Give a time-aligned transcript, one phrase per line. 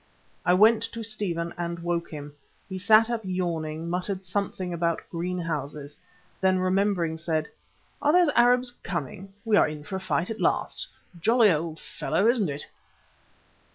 [0.43, 2.33] I went to Stephen and woke him.
[2.67, 5.99] He sat up yawning, muttered something about greenhouses;
[6.41, 7.47] then remembering, said:
[8.01, 9.31] "Are those Arabs coming?
[9.45, 10.87] We are in for a fight at last.
[11.19, 12.65] Jolly, old fellow, isn't it?"